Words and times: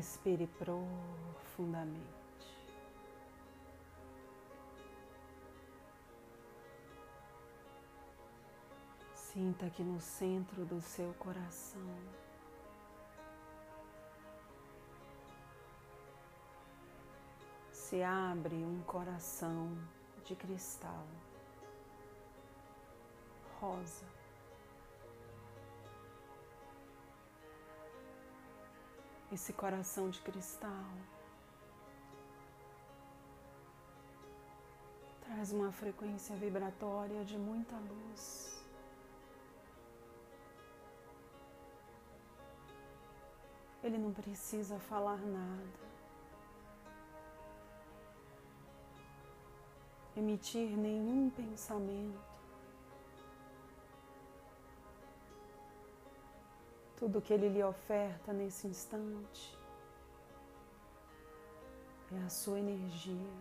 Respire 0.00 0.46
profundamente. 0.46 2.00
Sinta 9.14 9.68
que 9.68 9.82
no 9.82 10.00
centro 10.00 10.64
do 10.64 10.80
seu 10.80 11.12
coração 11.18 11.98
se 17.70 18.02
abre 18.02 18.54
um 18.54 18.80
coração 18.84 19.76
de 20.24 20.34
cristal 20.34 21.06
rosa. 23.60 24.19
Esse 29.32 29.52
coração 29.52 30.10
de 30.10 30.20
cristal 30.20 30.86
traz 35.20 35.52
uma 35.52 35.70
frequência 35.70 36.34
vibratória 36.36 37.24
de 37.24 37.38
muita 37.38 37.76
luz. 37.76 38.64
Ele 43.82 43.98
não 43.98 44.12
precisa 44.12 44.78
falar 44.78 45.18
nada. 45.18 45.90
emitir 50.20 50.76
nenhum 50.76 51.30
pensamento. 51.30 52.29
Tudo 57.00 57.20
que 57.20 57.32
Ele 57.32 57.48
lhe 57.48 57.64
oferta 57.64 58.32
nesse 58.32 58.68
instante 58.68 59.58
é 62.12 62.18
a 62.24 62.28
sua 62.28 62.60
energia. 62.60 63.32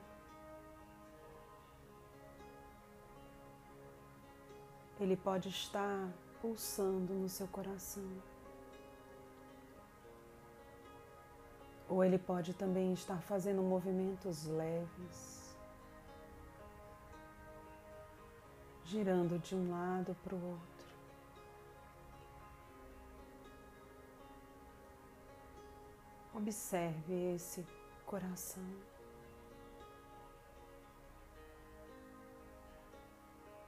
Ele 5.00 5.16
pode 5.16 5.50
estar 5.50 6.10
pulsando 6.42 7.14
no 7.14 7.30
seu 7.30 7.48
coração. 7.50 8.10
Ou 11.88 12.04
ele 12.04 12.18
pode 12.18 12.54
também 12.54 12.94
estar 12.94 13.22
fazendo 13.22 13.62
movimentos 13.62 14.46
leves. 14.46 15.40
girando 18.90 19.38
de 19.38 19.56
um 19.56 19.70
lado 19.70 20.16
para 20.24 20.34
o 20.34 20.44
outro. 20.50 20.79
Observe 26.40 27.34
esse 27.36 27.68
coração. 28.06 28.64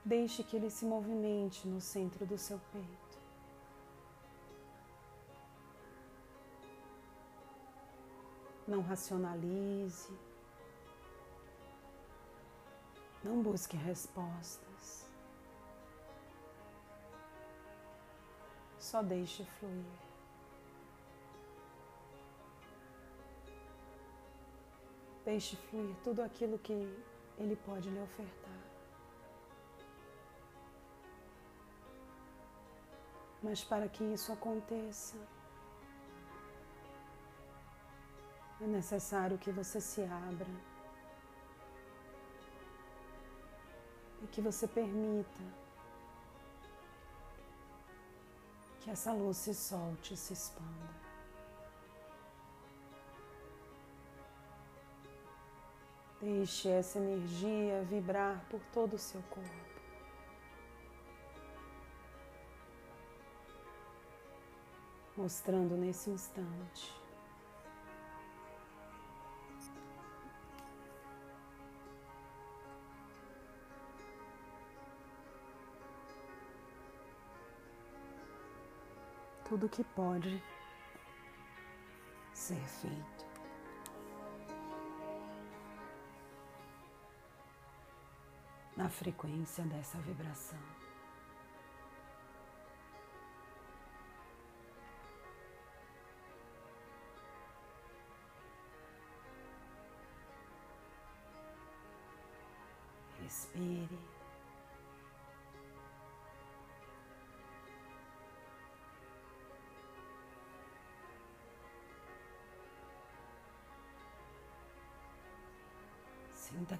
Deixe 0.05 0.41
que 0.41 0.55
ele 0.55 0.69
se 0.69 0.85
movimente 0.85 1.67
no 1.67 1.81
centro 1.81 2.25
do 2.25 2.37
seu 2.37 2.57
peito. 2.71 3.19
Não 8.65 8.79
racionalize. 8.81 10.17
Não 13.21 13.43
busque 13.43 13.75
respostas. 13.75 15.11
Só 18.79 19.03
deixe 19.03 19.43
fluir. 19.59 20.10
Deixe 25.23 25.55
fluir 25.55 25.95
tudo 26.03 26.21
aquilo 26.21 26.57
que 26.57 26.73
Ele 27.37 27.55
pode 27.55 27.89
lhe 27.89 27.99
ofertar. 27.99 28.59
Mas 33.43 33.63
para 33.63 33.87
que 33.89 34.03
isso 34.03 34.31
aconteça, 34.31 35.17
é 38.61 38.67
necessário 38.67 39.37
que 39.37 39.51
você 39.51 39.81
se 39.81 40.03
abra 40.03 40.47
e 44.21 44.27
que 44.27 44.41
você 44.41 44.67
permita 44.67 45.43
que 48.81 48.91
essa 48.91 49.11
luz 49.11 49.37
se 49.37 49.53
solte, 49.55 50.15
se 50.15 50.33
expanda. 50.33 50.90
Deixe 56.21 56.69
essa 56.69 56.99
energia 56.99 57.83
vibrar 57.89 58.45
por 58.49 58.61
todo 58.71 58.93
o 58.93 58.99
seu 58.99 59.21
corpo. 59.23 59.49
Mostrando 65.17 65.75
nesse 65.75 66.09
instante 66.11 67.01
tudo 79.51 79.67
que 79.67 79.83
pode 79.83 80.41
ser 82.33 82.55
feito. 82.55 83.30
Na 88.81 88.89
frequência 88.89 89.63
dessa 89.65 89.99
vibração. 89.99 90.57
Respire. 103.21 104.10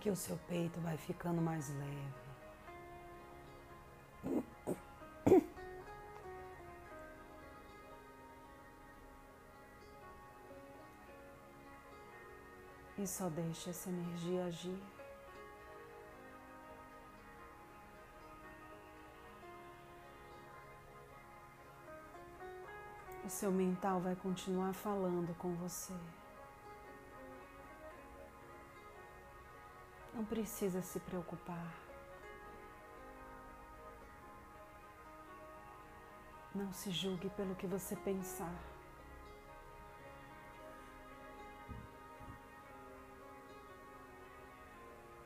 Que 0.02 0.10
o 0.10 0.16
seu 0.16 0.36
peito 0.48 0.80
vai 0.82 0.98
ficando 0.98 1.40
mais 1.40 1.70
leve. 1.70 2.22
E 12.98 13.08
só 13.08 13.30
deixe 13.30 13.70
essa 13.70 13.90
energia 13.90 14.46
agir. 14.46 14.84
O 23.24 23.30
seu 23.30 23.52
mental 23.52 24.00
vai 24.00 24.16
continuar 24.16 24.74
falando 24.74 25.36
com 25.38 25.54
você. 25.56 25.94
Não 30.22 30.28
precisa 30.28 30.84
se 30.84 31.00
preocupar. 31.00 31.74
Não 36.54 36.72
se 36.72 36.92
julgue 36.92 37.28
pelo 37.32 37.56
que 37.56 37.66
você 37.66 37.96
pensar. 37.96 38.54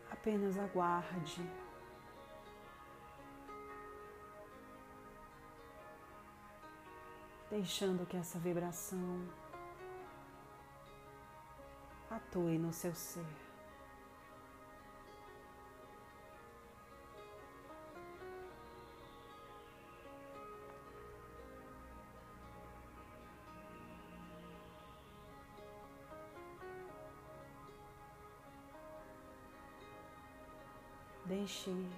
Apenas 0.10 0.58
aguarde. 0.58 1.46
Deixando 7.50 8.06
que 8.06 8.16
essa 8.16 8.40
vibração 8.40 9.28
atue 12.10 12.58
no 12.58 12.72
seu 12.72 12.96
ser. 12.96 13.45
Deixe 31.26 31.72
ir. 31.72 31.92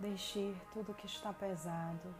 Deixe 0.00 0.38
ir 0.38 0.56
tudo 0.72 0.94
que 0.94 1.06
está 1.06 1.32
pesado. 1.32 2.14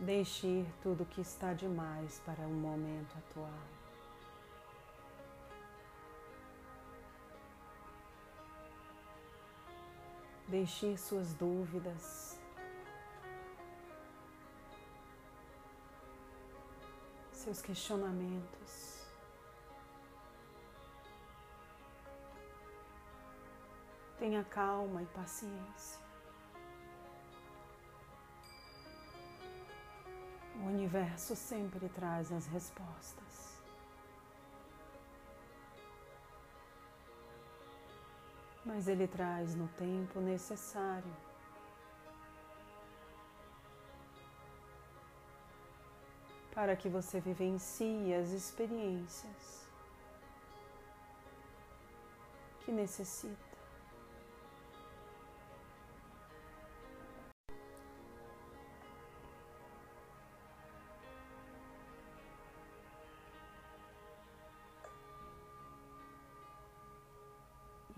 Deixe 0.00 0.46
ir 0.46 0.66
tudo 0.80 1.04
que 1.04 1.20
está 1.20 1.52
demais 1.52 2.20
para 2.24 2.46
o 2.46 2.50
momento 2.50 3.18
atual. 3.18 3.78
Deixe 10.46 10.86
ir 10.86 10.98
suas 10.98 11.34
dúvidas, 11.34 12.37
seus 17.38 17.62
questionamentos. 17.62 19.06
Tenha 24.18 24.42
calma 24.44 25.02
e 25.02 25.06
paciência. 25.06 26.00
O 30.56 30.66
universo 30.66 31.36
sempre 31.36 31.88
traz 31.88 32.32
as 32.32 32.46
respostas. 32.48 33.62
Mas 38.64 38.88
ele 38.88 39.06
traz 39.06 39.54
no 39.54 39.68
tempo 39.68 40.20
necessário. 40.20 41.27
Para 46.58 46.74
que 46.74 46.88
você 46.88 47.20
vivencie 47.20 48.12
as 48.12 48.30
experiências 48.30 49.64
que 52.64 52.72
necessita. 52.72 53.36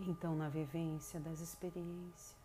Então, 0.01 0.37
na 0.37 0.51
vivência 0.51 1.19
das 1.19 1.41
experiências, 1.41 2.40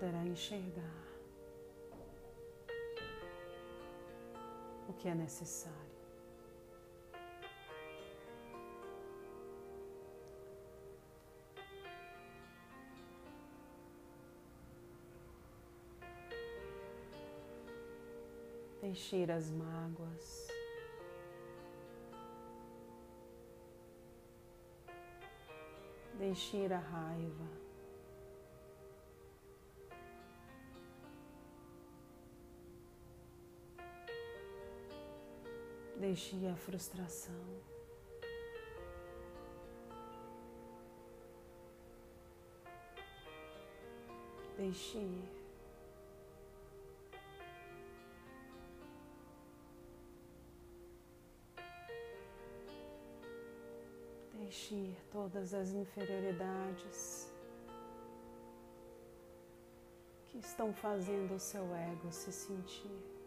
poderá 0.00 0.24
enxergar 0.24 0.96
o 4.88 4.94
que 4.94 5.08
é 5.08 5.14
necessário. 5.14 5.76
Deixe 18.80 19.30
as 19.30 19.50
mágoas. 19.50 20.48
Deixe 26.18 26.72
a 26.72 26.78
raiva. 26.78 27.69
Deixe 36.00 36.46
a 36.46 36.56
frustração. 36.56 37.34
Deixe 44.56 44.96
ir. 44.96 45.28
Deixe 54.32 54.96
todas 55.12 55.52
as 55.52 55.68
inferioridades 55.68 57.30
que 60.28 60.38
estão 60.38 60.72
fazendo 60.72 61.34
o 61.34 61.38
seu 61.38 61.74
ego 61.74 62.10
se 62.10 62.32
sentir 62.32 63.19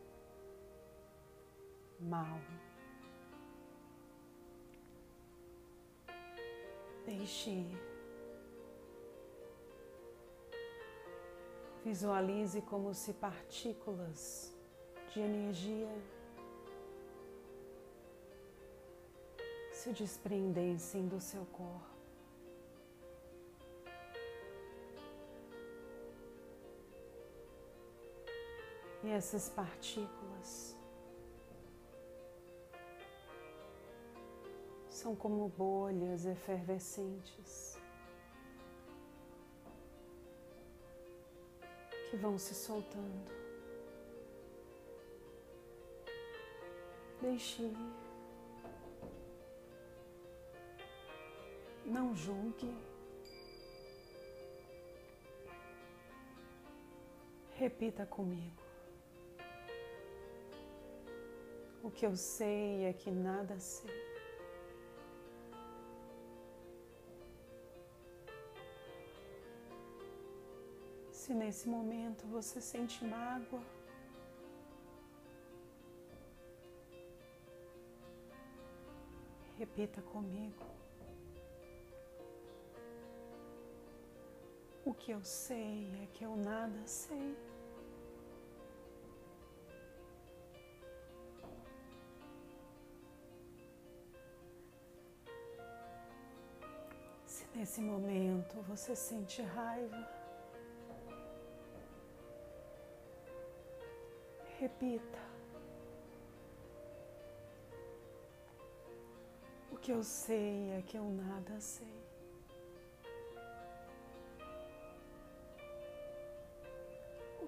mal. 2.03 2.39
Deixe. 7.05 7.65
Visualize 11.83 12.61
como 12.61 12.93
se 12.93 13.13
partículas 13.13 14.53
de 15.11 15.19
energia 15.19 15.89
se 19.71 19.91
desprendessem 19.91 21.07
do 21.09 21.19
seu 21.19 21.45
corpo. 21.47 21.93
E 29.03 29.09
essas 29.09 29.49
partículas 29.49 30.32
são 35.03 35.13
como 35.17 35.49
bolhas 35.49 36.25
efervescentes 36.25 37.77
que 42.09 42.15
vão 42.15 42.37
se 42.37 42.55
soltando. 42.55 43.29
Deixe 47.21 47.63
ir. 47.63 47.77
Não 51.85 52.15
julgue. 52.15 52.73
Repita 57.55 58.05
comigo. 58.05 58.63
O 61.83 61.91
que 61.91 62.05
eu 62.05 62.15
sei 62.15 62.85
é 62.85 62.93
que 62.93 63.11
nada 63.11 63.59
sei. 63.59 64.12
Se 71.23 71.33
nesse 71.33 71.69
momento 71.69 72.27
você 72.27 72.59
sente 72.59 73.01
mágoa, 73.05 73.61
repita 79.57 80.01
comigo. 80.01 80.65
O 84.83 84.93
que 84.93 85.11
eu 85.11 85.23
sei 85.23 86.03
é 86.03 86.07
que 86.07 86.25
eu 86.25 86.35
nada 86.35 86.85
sei. 86.85 87.37
Se 97.25 97.47
nesse 97.55 97.79
momento 97.79 98.61
você 98.63 98.93
sente 98.93 99.41
raiva, 99.41 100.22
repita. 104.59 105.19
O 109.71 109.77
que 109.77 109.91
eu 109.91 110.03
sei 110.03 110.71
é 110.71 110.81
que 110.81 110.97
eu 110.97 111.03
nada 111.03 111.59
sei. 111.59 112.03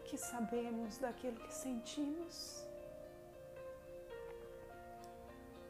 que 0.06 0.18
sabemos 0.18 0.98
daquilo 1.00 1.36
que 1.36 1.54
sentimos 1.54 2.64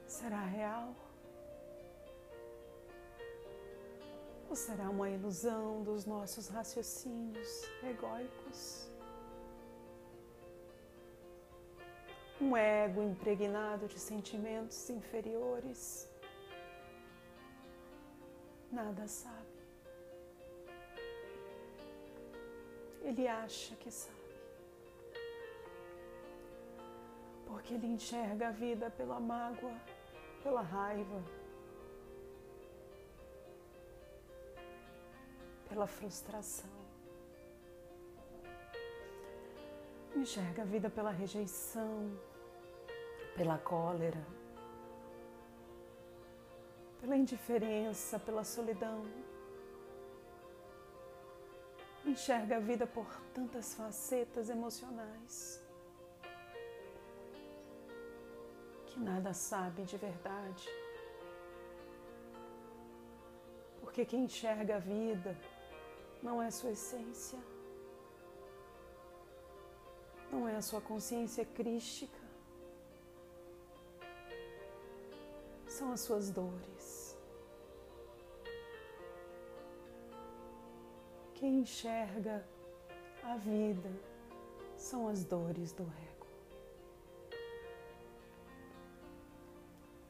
será 0.06 0.44
real? 0.46 0.94
Ou 4.50 4.56
será 4.56 4.90
uma 4.90 5.10
ilusão 5.10 5.82
dos 5.84 6.06
nossos 6.06 6.48
raciocínios 6.48 7.64
egóicos? 7.84 8.85
Um 12.46 12.56
ego 12.56 13.02
impregnado 13.02 13.88
de 13.88 13.98
sentimentos 13.98 14.88
inferiores? 14.92 16.08
Nada 18.72 19.08
sabe. 19.08 19.56
Ele 23.02 23.28
acha 23.28 23.76
que 23.78 23.90
sabe. 23.90 24.36
Porque 27.48 27.74
ele 27.74 27.88
enxerga 27.88 28.50
a 28.50 28.52
vida 28.52 28.92
pela 28.92 29.20
mágoa, 29.20 29.76
pela 30.44 30.62
raiva, 30.62 31.24
pela 35.68 35.88
frustração. 35.88 36.70
Enxerga 40.16 40.62
a 40.62 40.66
vida 40.66 40.92
pela 40.92 41.10
rejeição, 41.10 42.16
pela 43.36 43.58
cólera, 43.58 44.26
pela 47.02 47.16
indiferença, 47.16 48.18
pela 48.20 48.44
solidão. 48.44 49.04
Enxerga 52.06 52.58
a 52.58 52.60
vida 52.60 52.86
por 52.88 53.08
tantas 53.34 53.74
facetas 53.74 54.50
emocionais 54.50 55.66
que 58.96 59.00
nada 59.02 59.34
sabe 59.34 59.84
de 59.84 59.98
verdade. 59.98 60.70
Porque 63.82 64.06
quem 64.06 64.24
enxerga 64.24 64.78
a 64.78 64.80
vida 64.80 65.38
não 66.24 66.42
é 66.42 66.50
sua 66.50 66.72
essência, 66.72 67.38
não 70.32 70.48
é 70.48 70.56
a 70.56 70.62
sua 70.62 70.80
consciência 70.80 71.46
crística, 71.46 72.25
são 75.76 75.92
as 75.92 76.00
suas 76.00 76.32
dores. 76.32 77.18
Quem 81.34 81.60
enxerga 81.60 82.48
a 83.22 83.36
vida 83.36 83.92
são 84.78 85.10
as 85.10 85.26
dores 85.26 85.74
do 85.74 85.84
ego. 85.84 86.28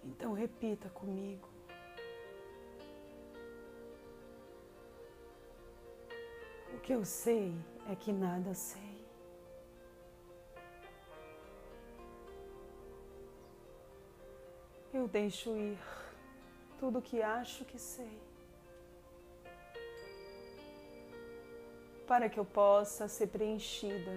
Então 0.03 0.33
repita 0.33 0.87
comigo. 0.89 1.49
O 6.75 6.79
que 6.81 6.93
eu 6.93 7.03
sei 7.03 7.55
é 7.89 7.95
que 7.95 8.13
nada 8.13 8.53
sei. 8.53 8.84
Deixo 15.15 15.55
ir 15.55 15.79
tudo 16.77 17.01
que 17.01 17.21
acho 17.21 17.63
que 17.63 17.79
sei. 17.79 18.19
Para 22.05 22.27
que 22.27 22.37
eu 22.37 22.43
possa 22.43 23.07
ser 23.07 23.27
preenchida 23.27 24.11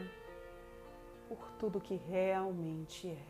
por 1.28 1.38
tudo 1.52 1.80
que 1.80 1.94
realmente 1.94 3.06
é. 3.10 3.26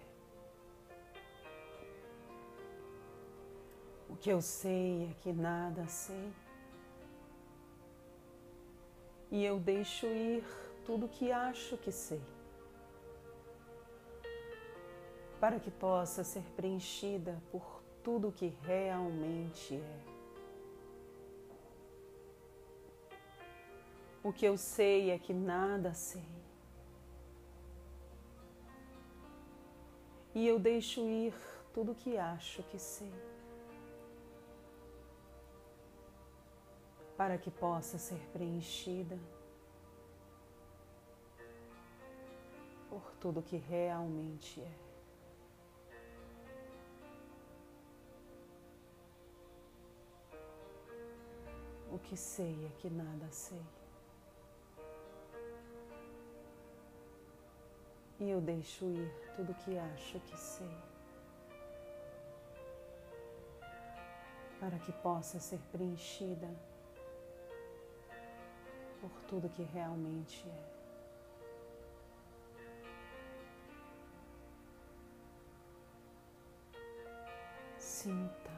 O 4.08 4.16
que 4.16 4.30
eu 4.30 4.40
sei 4.40 5.10
é 5.10 5.14
que 5.22 5.30
nada 5.30 5.87
sei. 5.88 6.32
E 9.30 9.44
eu 9.44 9.60
deixo 9.60 10.06
ir 10.06 10.42
tudo 10.87 11.06
que 11.06 11.30
acho 11.30 11.76
que 11.76 11.92
sei. 11.92 12.38
Para 15.40 15.61
que 15.61 15.71
possa 15.71 16.25
ser 16.25 16.42
preenchida 16.57 17.40
por 17.52 17.80
tudo 18.02 18.33
que 18.33 18.49
realmente 18.62 19.76
é. 19.76 20.00
O 24.23 24.33
que 24.33 24.45
eu 24.45 24.59
sei 24.59 25.11
é 25.11 25.18
que 25.18 25.33
nada 25.33 25.95
sei. 25.95 26.25
E 30.35 30.47
eu 30.47 30.59
deixo 30.59 31.00
ir 31.09 31.35
tudo 31.73 31.95
que 31.95 32.18
acho 32.18 32.62
que 32.64 32.78
sei. 32.78 33.12
Para 37.16 37.38
que 37.38 37.50
possa 37.50 37.97
ser 37.97 38.21
preenchida 38.33 39.18
por 42.88 43.02
tudo 43.21 43.42
que 43.42 43.57
realmente 43.57 44.61
é. 44.61 44.88
O 51.90 51.99
que 51.99 52.16
sei 52.16 52.66
é 52.66 52.68
que 52.80 52.90
nada 52.90 53.26
sei. 53.30 53.64
E 58.21 58.28
eu 58.30 58.40
deixo 58.40 58.85
ir 58.87 59.11
tudo 59.37 59.54
que 59.54 59.78
acho 59.78 60.21
que 60.21 60.37
sei. 60.37 60.76
Para 64.59 64.78
que 64.80 64.92
possa 64.92 65.38
ser 65.38 65.61
preenchida 65.71 66.49
por 69.00 69.11
tudo 69.28 69.49
que 69.49 69.62
realmente 69.62 70.47
é. 70.49 70.78
Sinta 77.78 78.57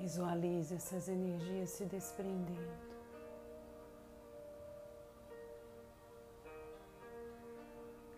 Visualize 0.00 0.74
essas 0.74 1.08
energias 1.08 1.68
se 1.70 1.84
desprendendo. 1.84 2.90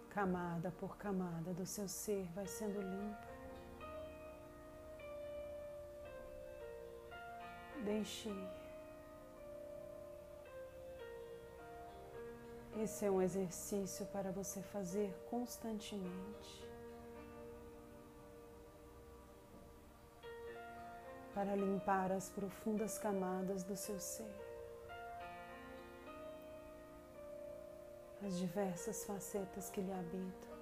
Camada 0.09 0.71
por 0.79 0.97
camada 0.97 1.53
do 1.53 1.67
seu 1.67 1.89
ser 1.89 2.25
vai 2.37 2.47
sendo 2.47 2.81
limpa. 2.81 3.29
Deixe 7.85 8.29
ir. 8.29 8.51
Esse 12.81 13.07
é 13.07 13.11
um 13.11 13.21
exercício 13.21 14.07
para 14.07 14.31
você 14.31 14.63
fazer 14.63 15.13
constantemente. 15.29 16.72
Para 21.35 21.57
limpar 21.57 22.13
as 22.13 22.29
profundas 22.29 22.99
camadas 22.99 23.65
do 23.65 23.77
seu 23.77 23.99
ser, 23.99 24.31
as 28.25 28.39
diversas 28.39 29.05
facetas 29.05 29.71
que 29.71 29.81
lhe 29.81 29.93
habitam. 29.93 30.53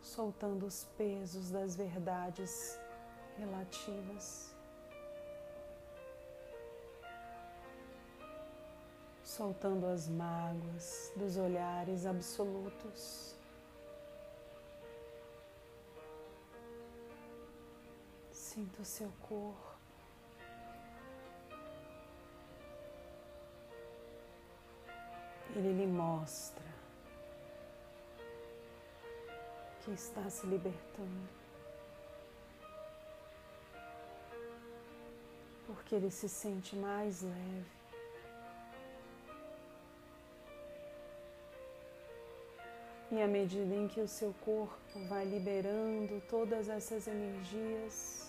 Soltando 0.00 0.66
os 0.66 0.84
pesos 0.96 1.50
das 1.50 1.76
verdades 1.76 2.80
relativas, 3.36 4.54
soltando 9.22 9.86
as 9.86 10.08
mágoas 10.08 11.12
dos 11.14 11.36
olhares 11.36 12.06
absolutos. 12.06 13.37
Sinta 18.58 18.82
o 18.82 18.84
seu 18.84 19.12
corpo. 19.20 19.78
Ele 25.54 25.74
lhe 25.74 25.86
mostra 25.86 26.64
que 29.80 29.92
está 29.92 30.28
se 30.28 30.44
libertando. 30.48 31.28
Porque 35.64 35.94
ele 35.94 36.10
se 36.10 36.28
sente 36.28 36.74
mais 36.74 37.22
leve. 37.22 37.78
E 43.12 43.22
à 43.22 43.28
medida 43.28 43.72
em 43.72 43.86
que 43.86 44.00
o 44.00 44.08
seu 44.08 44.34
corpo 44.44 45.06
vai 45.08 45.24
liberando 45.24 46.20
todas 46.28 46.68
essas 46.68 47.06
energias, 47.06 48.27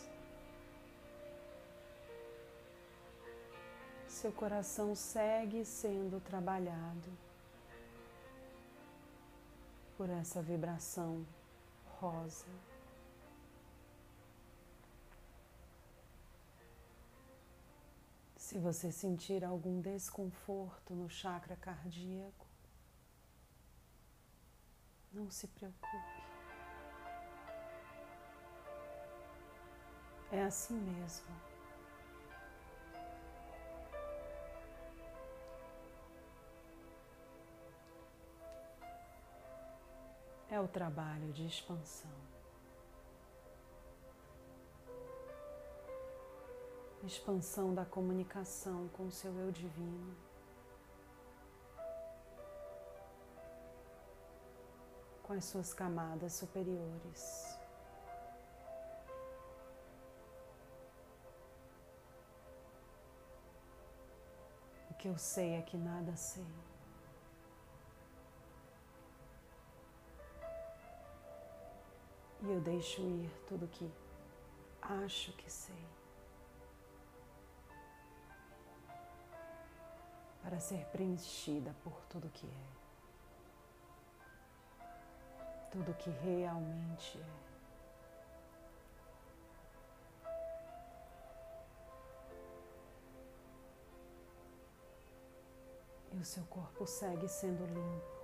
seu 4.19 4.33
coração 4.33 4.93
segue 4.95 5.63
sendo 5.63 6.19
trabalhado 6.19 7.09
por 9.95 10.09
essa 10.09 10.41
vibração 10.41 11.25
rosa. 12.01 12.45
Se 18.35 18.59
você 18.59 18.91
sentir 18.91 19.45
algum 19.45 19.79
desconforto 19.79 20.93
no 20.93 21.09
chakra 21.09 21.55
cardíaco, 21.55 22.45
não 25.13 25.31
se 25.31 25.47
preocupe. 25.47 25.97
É 30.29 30.43
assim 30.43 30.73
mesmo. 30.73 31.48
É 40.59 40.61
o 40.61 40.67
trabalho 40.67 41.31
de 41.31 41.45
expansão. 41.47 42.11
Expansão 47.03 47.73
da 47.73 47.85
comunicação 47.85 48.89
com 48.89 49.07
o 49.07 49.11
seu 49.11 49.33
eu 49.39 49.51
divino. 49.51 50.15
Com 55.23 55.33
as 55.33 55.45
suas 55.45 55.73
camadas 55.73 56.33
superiores. 56.33 57.57
O 64.91 64.93
que 64.95 65.07
eu 65.07 65.17
sei 65.17 65.53
é 65.53 65.61
que 65.61 65.77
nada 65.77 66.13
sei. 66.17 66.45
Eu 72.49 72.59
deixo 72.59 72.99
ir 72.99 73.29
tudo 73.47 73.67
que 73.67 73.93
acho 74.81 75.31
que 75.33 75.47
sei. 75.51 75.85
Para 80.41 80.59
ser 80.59 80.83
preenchida 80.87 81.75
por 81.83 81.93
tudo 82.09 82.27
que 82.29 82.47
é. 82.47 82.69
Tudo 85.71 85.93
que 85.93 86.09
realmente 86.09 87.19
é. 87.19 87.49
E 96.13 96.17
o 96.17 96.25
seu 96.25 96.43
corpo 96.45 96.87
segue 96.87 97.27
sendo 97.27 97.63
limpo. 97.67 98.18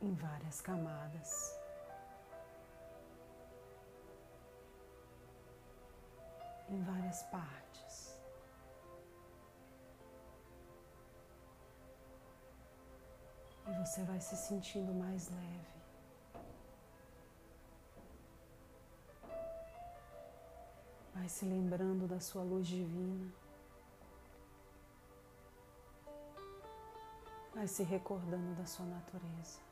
Em 0.00 0.14
várias 0.14 0.60
camadas. 0.60 1.58
Em 6.68 6.82
várias 6.82 7.22
partes. 7.24 8.20
E 13.66 13.72
você 13.84 14.02
vai 14.04 14.20
se 14.20 14.36
sentindo 14.36 14.92
mais 14.92 15.28
leve. 15.28 15.76
Vai 21.14 21.28
se 21.28 21.44
lembrando 21.44 22.06
da 22.06 22.20
sua 22.20 22.42
luz 22.42 22.66
divina. 22.66 23.32
Vai 27.54 27.66
se 27.66 27.82
recordando 27.82 28.54
da 28.54 28.66
sua 28.66 28.86
natureza. 28.86 29.65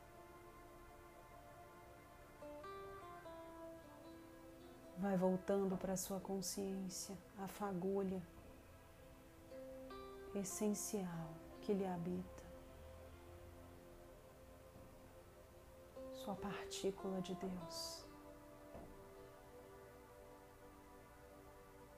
Vai 5.05 5.17
voltando 5.17 5.77
para 5.77 5.93
a 5.93 5.97
sua 5.97 6.19
consciência, 6.19 7.15
a 7.37 7.47
fagulha 7.47 8.19
essencial 10.33 11.29
que 11.61 11.73
lhe 11.75 11.85
habita. 11.85 12.43
Sua 16.11 16.33
partícula 16.33 17.21
de 17.21 17.35
Deus. 17.35 18.03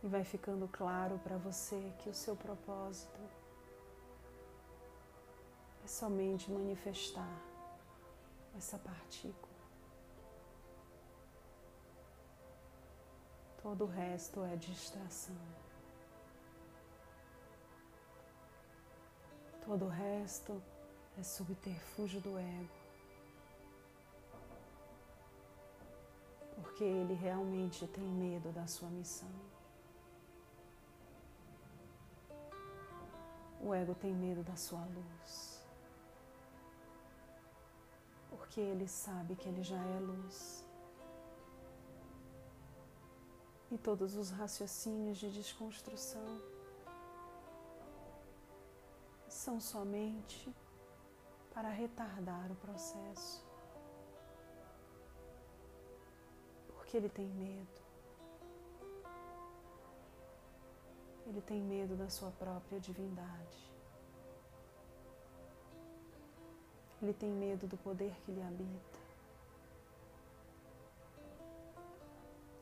E 0.04 0.08
vai 0.10 0.26
ficando 0.26 0.68
claro 0.68 1.18
para 1.20 1.38
você 1.38 1.94
que 2.00 2.10
o 2.10 2.14
seu 2.14 2.36
propósito 2.36 3.22
é 5.82 5.88
somente 5.88 6.52
manifestar 6.52 7.42
essa 8.58 8.78
partícula. 8.78 9.57
Todo 13.68 13.84
o 13.84 13.88
resto 13.88 14.46
é 14.46 14.56
distração. 14.56 15.36
Todo 19.66 19.84
o 19.84 19.90
resto 19.90 20.64
é 21.20 21.22
subterfúgio 21.22 22.22
do 22.22 22.38
ego. 22.38 22.80
Porque 26.56 26.86
ele 26.86 27.14
realmente 27.14 27.86
tem 27.88 28.06
medo 28.06 28.54
da 28.54 28.66
sua 28.68 28.90
missão. 28.90 29.36
O 33.60 33.74
ego 33.74 33.94
tem 33.94 34.14
medo 34.14 34.44
da 34.44 34.56
sua 34.56 34.86
luz. 34.86 35.68
Porque 38.30 38.62
ele 38.62 38.88
sabe 38.88 39.36
que 39.36 39.50
ele 39.50 39.62
já 39.62 39.84
é 39.84 40.00
luz 40.00 40.67
e 43.72 43.78
todos 43.78 44.16
os 44.16 44.30
raciocínios 44.30 45.18
de 45.18 45.30
desconstrução 45.30 46.42
são 49.28 49.60
somente 49.60 50.54
para 51.54 51.70
retardar 51.70 52.52
o 52.52 52.56
processo. 52.56 53.46
Porque 56.68 56.98
ele 56.98 57.10
tem 57.10 57.28
medo. 57.28 57.82
Ele 61.26 61.42
tem 61.42 61.62
medo 61.62 61.96
da 61.96 62.10
sua 62.10 62.32
própria 62.32 62.80
divindade. 62.80 63.68
Ele 67.02 67.14
tem 67.14 67.30
medo 67.30 67.68
do 67.68 67.78
poder 67.78 68.16
que 68.26 68.32
lhe 68.32 68.42
habita. 68.42 69.07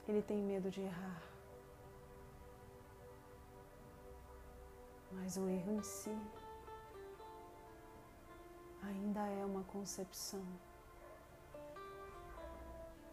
Ele 0.07 0.21
tem 0.21 0.37
medo 0.37 0.69
de 0.69 0.81
errar. 0.81 1.21
Mas 5.11 5.37
o 5.37 5.47
erro 5.47 5.71
em 5.71 5.81
si 5.81 6.15
ainda 8.83 9.25
é 9.27 9.45
uma 9.45 9.63
concepção 9.63 10.45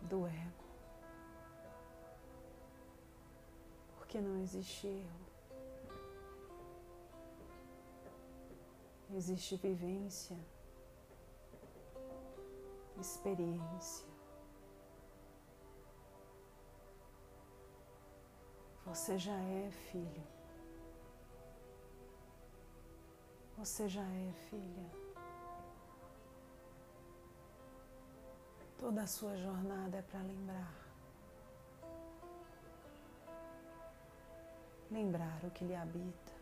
do 0.03 0.27
ego. 0.27 0.65
Porque 3.97 4.21
não 4.21 4.37
existe 4.43 4.87
erro. 4.87 5.23
Existe 9.15 9.57
vivência, 9.57 10.37
experiência. 12.99 14.12
Você 18.93 19.19
já 19.19 19.33
é 19.33 19.71
filho. 19.91 20.23
Você 23.57 23.89
já 23.89 24.03
é 24.03 24.33
filha. 24.51 24.91
Toda 28.77 29.03
a 29.03 29.07
sua 29.07 29.35
jornada 29.39 29.97
é 29.97 30.03
para 30.03 30.21
lembrar. 30.21 30.75
Lembrar 34.91 35.41
o 35.43 35.51
que 35.51 35.65
lhe 35.65 35.75
habita. 35.75 36.33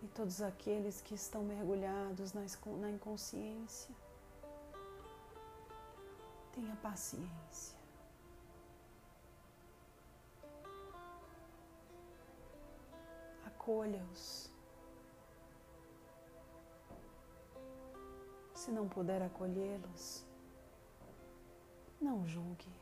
E 0.00 0.08
todos 0.08 0.40
aqueles 0.40 1.02
que 1.02 1.14
estão 1.14 1.42
mergulhados 1.42 2.32
na 2.32 2.90
inconsciência, 2.90 3.94
tenha 6.54 6.74
paciência. 6.76 7.81
Acolha-os. 13.62 14.50
Se 18.54 18.70
não 18.72 18.88
puder 18.88 19.22
acolhê-los, 19.22 20.24
não 22.00 22.26
julgue. 22.26 22.72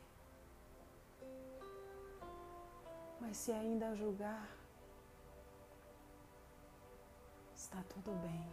Mas 3.19 3.37
se 3.37 3.51
ainda 3.51 3.95
julgar, 3.95 4.49
está 7.55 7.83
tudo 7.83 8.11
bem. 8.21 8.51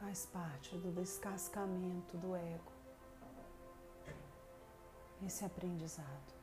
Faz 0.00 0.26
parte 0.26 0.76
do 0.76 0.90
descascamento 0.90 2.16
do 2.18 2.34
ego, 2.34 2.72
esse 5.24 5.44
aprendizado. 5.44 6.41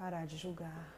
parar 0.00 0.26
de 0.26 0.34
julgar. 0.38 0.88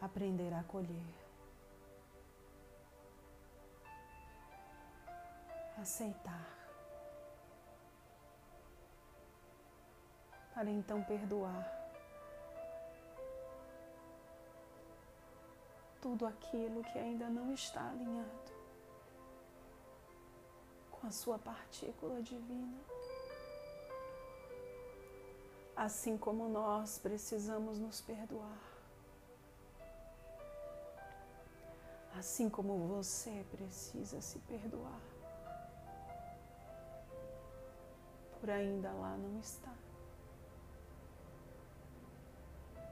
Aprender 0.00 0.54
a 0.54 0.60
acolher. 0.60 1.14
Aceitar. 5.76 6.48
Para 10.54 10.70
então 10.70 11.02
perdoar 11.02 11.66
tudo 16.00 16.24
aquilo 16.24 16.84
que 16.84 16.98
ainda 17.00 17.28
não 17.28 17.52
está 17.52 17.90
alinhado 17.90 18.52
com 20.92 21.08
a 21.08 21.10
sua 21.10 21.36
partícula 21.36 22.22
divina. 22.22 22.93
Assim 25.76 26.16
como 26.16 26.48
nós 26.48 26.98
precisamos 26.98 27.78
nos 27.78 28.00
perdoar. 28.00 28.58
Assim 32.16 32.48
como 32.48 32.86
você 32.86 33.44
precisa 33.50 34.20
se 34.20 34.38
perdoar. 34.40 35.00
Por 38.40 38.50
ainda 38.50 38.92
lá 38.92 39.16
não 39.16 39.40
estar. 39.40 39.76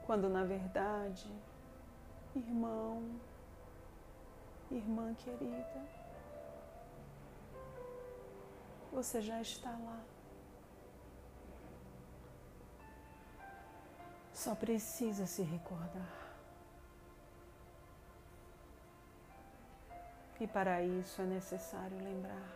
Quando 0.05 0.29
na 0.29 0.45
verdade, 0.45 1.31
irmão, 2.35 3.21
irmã 4.71 5.15
querida, 5.15 5.87
você 8.93 9.23
já 9.23 9.41
está 9.41 9.71
lá. 9.71 10.01
Só 14.43 14.57
precisa 14.57 15.25
se 15.25 15.41
recordar. 15.43 16.13
E 20.41 20.49
para 20.49 20.83
isso 20.83 21.23
é 21.23 21.25
necessário 21.25 21.97
lembrar 21.97 22.49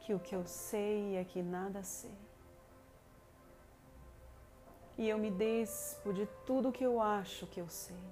que 0.00 0.12
o 0.12 0.18
que 0.18 0.34
eu 0.34 0.44
sei 0.44 1.14
é 1.16 1.24
que 1.24 1.40
nada 1.40 1.84
sei. 1.84 2.18
E 4.98 5.08
eu 5.08 5.16
me 5.16 5.30
despo 5.30 6.12
de 6.12 6.26
tudo 6.44 6.72
que 6.72 6.82
eu 6.82 7.00
acho 7.00 7.46
que 7.46 7.60
eu 7.60 7.68
sei 7.68 8.04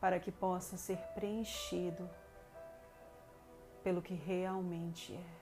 para 0.00 0.20
que 0.20 0.30
possa 0.30 0.76
ser 0.76 0.98
preenchido 1.16 2.08
pelo 3.82 4.00
que 4.00 4.14
realmente 4.14 5.12
é. 5.12 5.41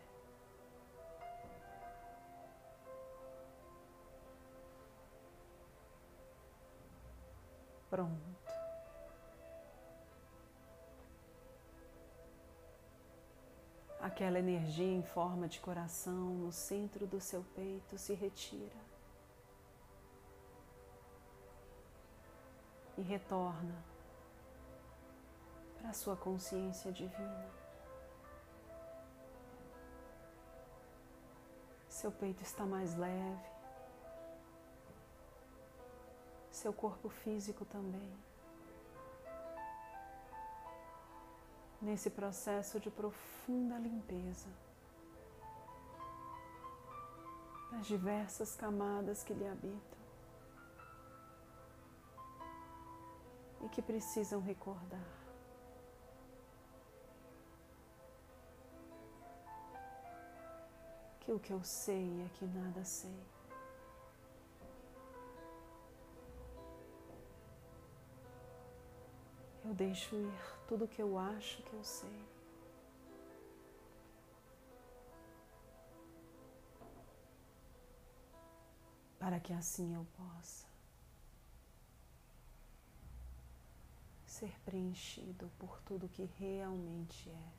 Pronto. 7.91 8.41
Aquela 14.01 14.39
energia 14.39 14.87
em 14.87 15.03
forma 15.03 15.49
de 15.49 15.61
coração 15.61 16.31
no 16.31 16.53
centro 16.53 17.07
do 17.07 17.21
seu 17.21 17.45
peito 17.55 17.99
se 17.99 18.15
retira 18.15 18.81
e 22.97 23.03
retorna 23.03 23.85
para 25.77 25.91
a 25.91 25.93
sua 25.93 26.17
consciência 26.17 26.93
divina. 26.93 27.51
Seu 31.89 32.13
peito 32.13 32.43
está 32.43 32.65
mais 32.65 32.95
leve, 32.95 33.51
seu 36.61 36.73
corpo 36.75 37.09
físico 37.09 37.65
também. 37.65 38.13
Nesse 41.81 42.11
processo 42.11 42.79
de 42.79 42.91
profunda 42.91 43.79
limpeza 43.79 44.49
das 47.71 47.87
diversas 47.87 48.55
camadas 48.55 49.23
que 49.25 49.33
lhe 49.33 49.49
habitam 49.49 50.01
e 53.63 53.69
que 53.71 53.81
precisam 53.81 54.41
recordar. 54.41 55.21
que 61.21 61.33
o 61.33 61.39
que 61.39 61.53
eu 61.53 61.63
sei 61.63 62.23
é 62.25 62.29
que 62.35 62.45
nada 62.45 62.85
sei. 62.85 63.40
Deixo 69.81 70.15
ir 70.15 70.39
tudo 70.69 70.85
o 70.85 70.89
que 70.89 71.01
eu 71.01 71.19
acho 71.19 71.63
que 71.63 71.73
eu 71.73 71.83
sei. 71.83 72.29
Para 79.19 79.41
que 79.41 79.55
assim 79.55 79.95
eu 79.95 80.07
possa 80.19 80.69
ser 84.27 84.53
preenchido 84.67 85.51
por 85.59 85.81
tudo 85.81 86.11
que 86.11 86.27
realmente 86.39 87.31
é. 87.31 87.53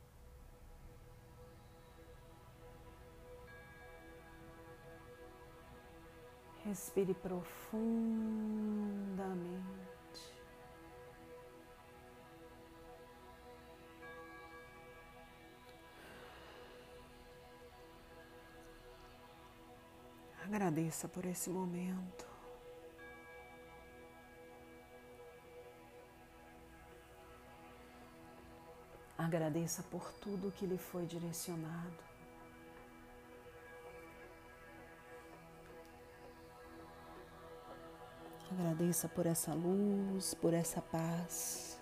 Respire 6.66 7.16
profundamente. 7.16 9.90
Agradeça 20.52 21.08
por 21.08 21.24
esse 21.24 21.50
momento. 21.50 22.28
Agradeça 29.18 29.82
por 29.84 30.12
tudo 30.16 30.52
que 30.52 30.66
lhe 30.66 30.78
foi 30.78 31.06
direcionado. 31.06 32.04
Agradeça 38.52 39.08
por 39.08 39.26
essa 39.26 39.54
luz, 39.54 40.34
por 40.34 40.54
essa 40.54 40.82
paz, 40.82 41.80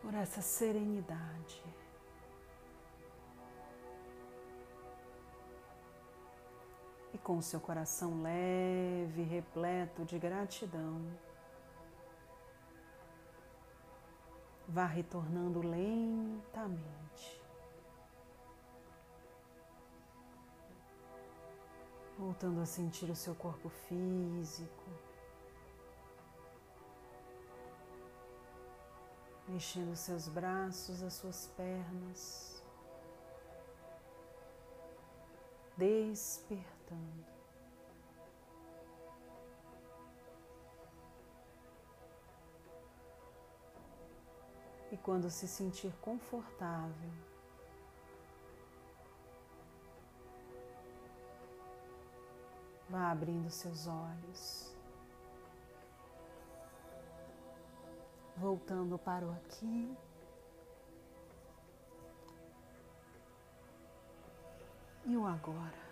por 0.00 0.14
essa 0.14 0.40
serenidade. 0.40 1.64
Com 7.28 7.42
seu 7.42 7.60
coração 7.60 8.22
leve, 8.22 9.22
repleto 9.22 10.02
de 10.02 10.18
gratidão, 10.18 10.98
vá 14.66 14.86
retornando 14.86 15.60
lentamente. 15.60 17.38
Voltando 22.16 22.62
a 22.62 22.64
sentir 22.64 23.10
o 23.10 23.14
seu 23.14 23.34
corpo 23.34 23.68
físico, 23.68 24.84
mexendo 29.46 29.94
seus 29.94 30.28
braços, 30.28 31.02
as 31.02 31.12
suas 31.12 31.46
pernas, 31.48 32.64
despertando. 35.76 36.77
E 44.90 44.96
quando 44.96 45.30
se 45.30 45.46
sentir 45.46 45.92
confortável, 46.00 47.12
Vá 52.88 53.10
abrindo 53.10 53.50
seus 53.50 53.86
olhos, 53.86 54.74
voltando 58.34 58.98
para 58.98 59.26
o 59.26 59.32
aqui. 59.32 59.94
E 65.04 65.16
o 65.18 65.26
agora. 65.26 65.87